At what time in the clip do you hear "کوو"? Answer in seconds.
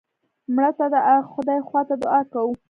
2.31-2.51